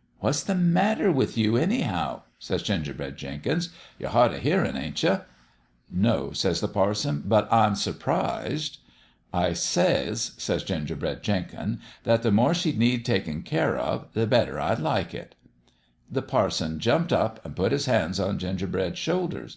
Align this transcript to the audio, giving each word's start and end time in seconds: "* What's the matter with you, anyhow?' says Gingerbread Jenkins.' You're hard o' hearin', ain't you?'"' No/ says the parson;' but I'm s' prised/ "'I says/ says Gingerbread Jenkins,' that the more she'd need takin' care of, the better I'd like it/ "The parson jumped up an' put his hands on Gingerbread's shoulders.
"* 0.14 0.18
What's 0.20 0.44
the 0.44 0.54
matter 0.54 1.10
with 1.10 1.36
you, 1.36 1.56
anyhow?' 1.56 2.22
says 2.38 2.62
Gingerbread 2.62 3.16
Jenkins.' 3.16 3.70
You're 3.98 4.10
hard 4.10 4.30
o' 4.30 4.38
hearin', 4.38 4.76
ain't 4.76 5.02
you?'"' 5.02 5.22
No/ 6.06 6.30
says 6.30 6.60
the 6.60 6.68
parson;' 6.68 7.24
but 7.26 7.52
I'm 7.52 7.72
s' 7.72 7.88
prised/ 7.98 8.78
"'I 9.44 9.52
says/ 9.52 10.30
says 10.38 10.62
Gingerbread 10.62 11.24
Jenkins,' 11.24 11.80
that 12.04 12.22
the 12.22 12.30
more 12.30 12.54
she'd 12.54 12.78
need 12.78 13.04
takin' 13.04 13.42
care 13.42 13.76
of, 13.76 14.06
the 14.12 14.28
better 14.28 14.60
I'd 14.60 14.78
like 14.78 15.12
it/ 15.12 15.34
"The 16.08 16.22
parson 16.22 16.78
jumped 16.78 17.12
up 17.12 17.40
an' 17.44 17.54
put 17.54 17.72
his 17.72 17.86
hands 17.86 18.20
on 18.20 18.38
Gingerbread's 18.38 19.00
shoulders. 19.00 19.56